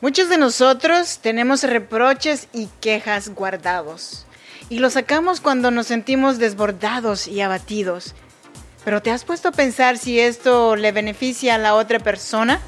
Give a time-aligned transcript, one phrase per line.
[0.00, 4.26] Muchos de nosotros tenemos reproches y quejas guardados
[4.70, 8.14] y los sacamos cuando nos sentimos desbordados y abatidos.
[8.84, 12.60] Pero ¿te has puesto a pensar si esto le beneficia a la otra persona?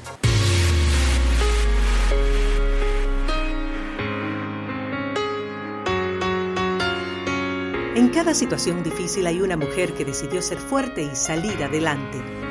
[7.95, 12.50] En cada situación difícil hay una mujer que decidió ser fuerte y salir adelante.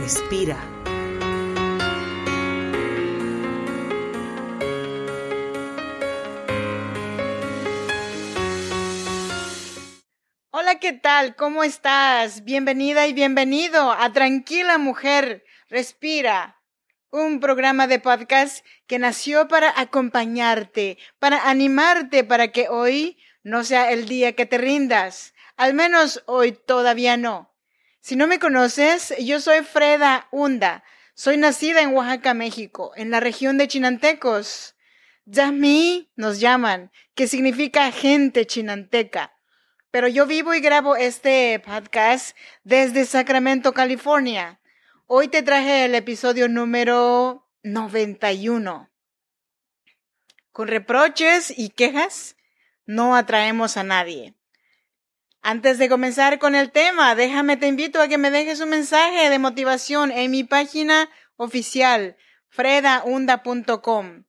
[0.00, 0.56] respira.
[10.50, 11.36] Hola, ¿qué tal?
[11.36, 12.44] ¿Cómo estás?
[12.44, 16.58] Bienvenida y bienvenido a Tranquila Mujer, Respira
[17.10, 23.92] un programa de podcast que nació para acompañarte, para animarte para que hoy no sea
[23.92, 25.34] el día que te rindas.
[25.56, 27.54] Al menos hoy todavía no.
[28.00, 30.84] Si no me conoces, yo soy Freda Hunda.
[31.14, 34.76] Soy nacida en Oaxaca, México, en la región de Chinantecos.
[35.26, 39.34] Yami nos llaman, que significa gente chinanteca.
[39.90, 44.60] Pero yo vivo y grabo este podcast desde Sacramento, California.
[45.06, 48.90] Hoy te traje el episodio número 91.
[50.52, 52.36] Con reproches y quejas
[52.86, 54.37] no atraemos a nadie.
[55.42, 59.30] Antes de comenzar con el tema, déjame te invito a que me dejes un mensaje
[59.30, 62.16] de motivación en mi página oficial
[62.48, 64.24] fredaunda.com.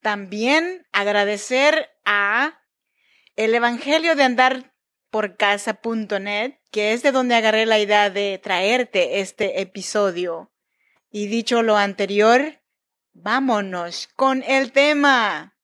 [0.00, 2.60] También agradecer a
[3.36, 4.74] el Evangelio de Andar
[5.10, 10.52] por casa.net, que es de donde agarré la idea de traerte este episodio.
[11.10, 12.60] Y dicho lo anterior,
[13.12, 15.56] vámonos con el tema.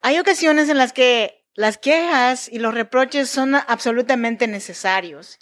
[0.00, 5.40] Hay ocasiones en las que las quejas y los reproches son absolutamente necesarios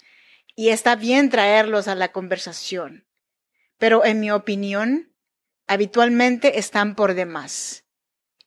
[0.55, 3.05] y está bien traerlos a la conversación.
[3.77, 5.13] Pero en mi opinión,
[5.67, 7.85] habitualmente están por demás.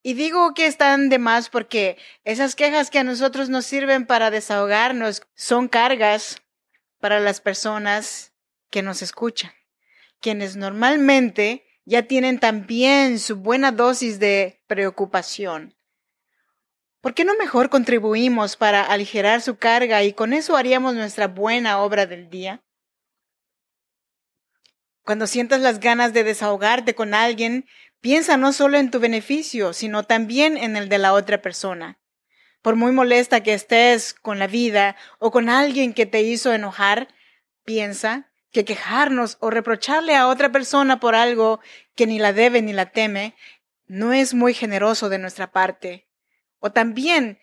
[0.02, 4.32] Y digo que están de más porque esas quejas que a nosotros nos sirven para
[4.32, 6.42] desahogarnos son cargas
[6.98, 8.32] para las personas
[8.70, 9.52] que nos escuchan,
[10.18, 15.76] quienes normalmente ya tienen también su buena dosis de preocupación.
[17.00, 21.80] ¿Por qué no mejor contribuimos para aligerar su carga y con eso haríamos nuestra buena
[21.80, 22.62] obra del día?
[25.02, 27.66] Cuando sientas las ganas de desahogarte con alguien,
[28.00, 31.98] Piensa no solo en tu beneficio, sino también en el de la otra persona.
[32.62, 37.08] Por muy molesta que estés con la vida o con alguien que te hizo enojar,
[37.64, 41.60] piensa que quejarnos o reprocharle a otra persona por algo
[41.94, 43.36] que ni la debe ni la teme
[43.86, 46.08] no es muy generoso de nuestra parte.
[46.60, 47.38] O también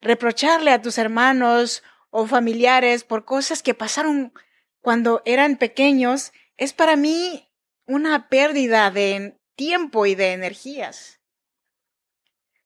[0.00, 4.32] reprocharle a tus hermanos o familiares por cosas que pasaron
[4.80, 7.50] cuando eran pequeños es para mí
[7.86, 11.20] una pérdida de tiempo y de energías.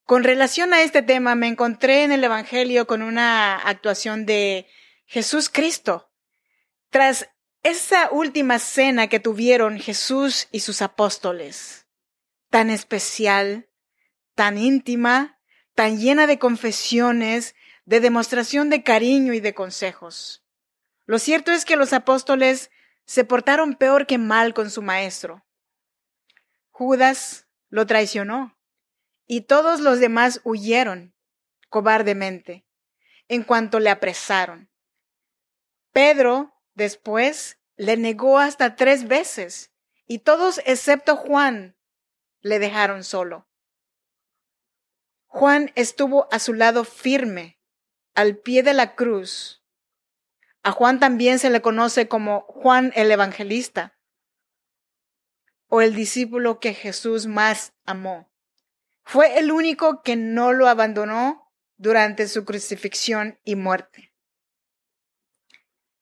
[0.05, 4.67] Con relación a este tema, me encontré en el Evangelio con una actuación de
[5.07, 6.11] Jesús Cristo.
[6.91, 7.27] Tras
[7.63, 11.87] esa última cena que tuvieron Jesús y sus apóstoles,
[12.51, 13.67] tan especial,
[14.35, 15.34] tan íntima,
[15.75, 17.53] tan llena de confesiones,
[17.85, 20.43] de demostración de cariño y de consejos.
[21.05, 22.71] Lo cierto es que los apóstoles
[23.05, 25.45] se portaron peor que mal con su maestro.
[26.71, 28.57] Judas lo traicionó
[29.27, 31.13] y todos los demás huyeron
[31.69, 32.65] cobardemente
[33.27, 34.69] en cuanto le apresaron.
[35.91, 39.71] Pedro después le negó hasta tres veces
[40.07, 41.75] y todos excepto Juan
[42.41, 43.47] le dejaron solo.
[45.35, 47.59] Juan estuvo a su lado firme,
[48.13, 49.61] al pie de la cruz.
[50.63, 53.99] A Juan también se le conoce como Juan el Evangelista
[55.67, 58.31] o el discípulo que Jesús más amó.
[59.03, 64.13] Fue el único que no lo abandonó durante su crucifixión y muerte.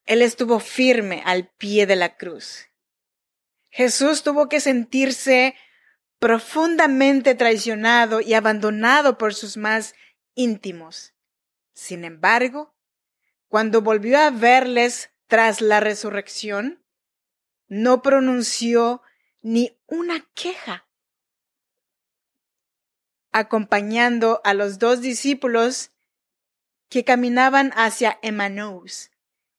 [0.05, 2.67] Él estuvo firme al pie de la cruz.
[3.71, 5.55] Jesús tuvo que sentirse
[6.23, 9.93] profundamente traicionado y abandonado por sus más
[10.35, 11.13] íntimos.
[11.73, 12.73] Sin embargo,
[13.49, 16.81] cuando volvió a verles tras la resurrección,
[17.67, 19.01] no pronunció
[19.41, 20.87] ni una queja.
[23.33, 25.91] Acompañando a los dos discípulos
[26.87, 29.11] que caminaban hacia Emmaus,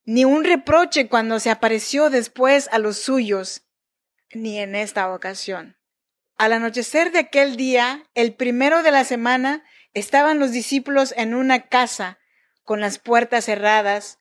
[0.07, 3.67] ni un reproche cuando se apareció después a los suyos,
[4.33, 5.77] ni en esta ocasión.
[6.37, 11.69] Al anochecer de aquel día, el primero de la semana, estaban los discípulos en una
[11.69, 12.19] casa
[12.65, 14.19] con las puertas cerradas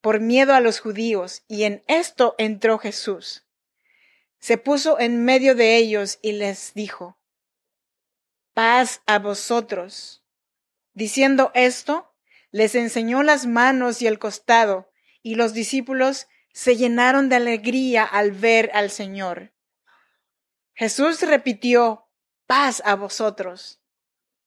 [0.00, 3.46] por miedo a los judíos, y en esto entró Jesús.
[4.38, 7.18] Se puso en medio de ellos y les dijo,
[8.54, 10.24] paz a vosotros.
[10.94, 12.12] Diciendo esto,
[12.50, 14.90] les enseñó las manos y el costado,
[15.22, 19.52] y los discípulos se llenaron de alegría al ver al Señor.
[20.80, 22.08] Jesús repitió,
[22.46, 23.82] paz a vosotros.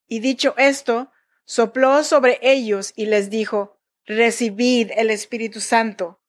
[0.08, 1.12] Y dicho esto,
[1.46, 6.24] sopló sobre ellos y les dijo, recibid el Espíritu Santo.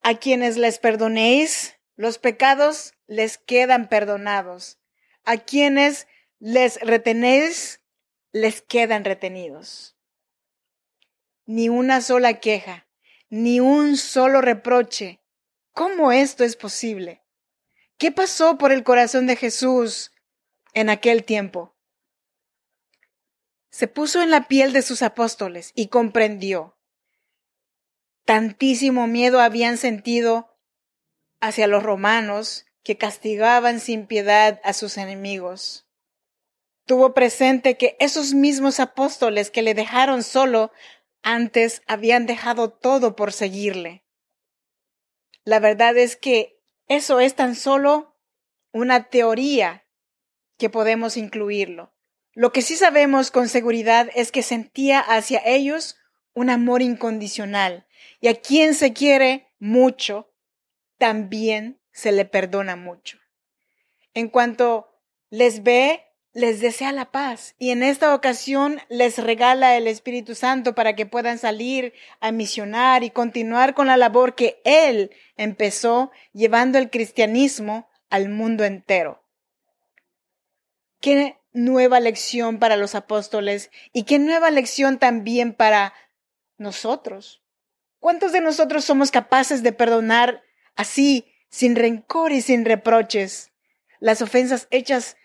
[0.00, 4.78] A quienes les perdonéis, los pecados les quedan perdonados.
[5.24, 6.06] A quienes
[6.38, 7.82] les retenéis,
[8.32, 9.94] les quedan retenidos.
[11.44, 12.88] Ni una sola queja,
[13.28, 15.20] ni un solo reproche.
[15.72, 17.19] ¿Cómo esto es posible?
[18.00, 20.10] ¿Qué pasó por el corazón de Jesús
[20.72, 21.76] en aquel tiempo?
[23.68, 26.78] Se puso en la piel de sus apóstoles y comprendió.
[28.24, 30.56] Tantísimo miedo habían sentido
[31.42, 35.86] hacia los romanos que castigaban sin piedad a sus enemigos.
[36.86, 40.72] Tuvo presente que esos mismos apóstoles que le dejaron solo
[41.20, 44.06] antes habían dejado todo por seguirle.
[45.44, 46.59] La verdad es que
[46.90, 48.16] eso es tan solo
[48.72, 49.86] una teoría
[50.58, 51.94] que podemos incluirlo.
[52.32, 55.96] Lo que sí sabemos con seguridad es que sentía hacia ellos
[56.34, 57.86] un amor incondicional
[58.20, 60.34] y a quien se quiere mucho,
[60.98, 63.18] también se le perdona mucho.
[64.12, 65.00] En cuanto
[65.30, 70.74] les ve, les desea la paz y en esta ocasión les regala el Espíritu Santo
[70.74, 76.78] para que puedan salir a misionar y continuar con la labor que Él empezó llevando
[76.78, 79.24] el cristianismo al mundo entero.
[81.00, 85.94] ¿Qué nueva lección para los apóstoles y qué nueva lección también para
[86.58, 87.42] nosotros?
[87.98, 90.42] ¿Cuántos de nosotros somos capaces de perdonar
[90.76, 93.50] así, sin rencor y sin reproches,
[93.98, 95.16] las ofensas hechas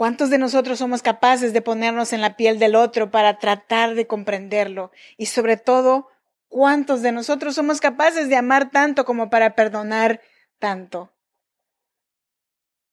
[0.00, 4.06] ¿Cuántos de nosotros somos capaces de ponernos en la piel del otro para tratar de
[4.06, 4.92] comprenderlo?
[5.18, 6.08] Y sobre todo,
[6.48, 10.22] ¿cuántos de nosotros somos capaces de amar tanto como para perdonar
[10.58, 11.12] tanto?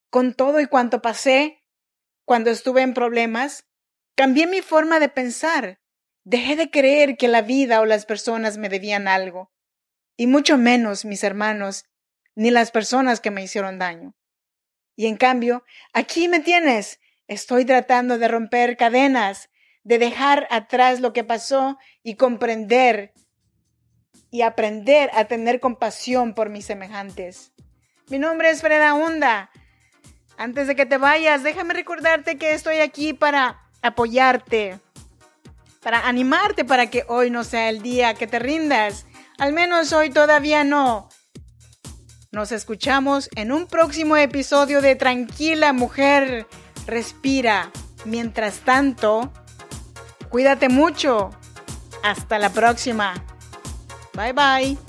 [0.09, 1.63] Con todo y cuanto pasé,
[2.25, 3.65] cuando estuve en problemas,
[4.15, 5.80] cambié mi forma de pensar.
[6.25, 9.50] Dejé de creer que la vida o las personas me debían algo,
[10.18, 11.86] y mucho menos mis hermanos,
[12.36, 14.17] ni las personas que me hicieron daño.
[14.98, 15.64] Y en cambio,
[15.94, 17.00] aquí me tienes.
[17.28, 19.50] Estoy tratando de romper cadenas,
[19.84, 23.14] de dejar atrás lo que pasó y comprender
[24.32, 27.54] y aprender a tener compasión por mis semejantes.
[28.10, 29.52] Mi nombre es Freda Honda.
[30.36, 34.80] Antes de que te vayas, déjame recordarte que estoy aquí para apoyarte,
[35.82, 39.06] para animarte para que hoy no sea el día que te rindas.
[39.38, 41.06] Al menos hoy todavía no.
[42.38, 46.46] Nos escuchamos en un próximo episodio de Tranquila Mujer.
[46.86, 47.72] Respira.
[48.06, 49.34] Mientras tanto,
[50.30, 51.32] cuídate mucho.
[52.04, 53.16] Hasta la próxima.
[54.14, 54.87] Bye bye.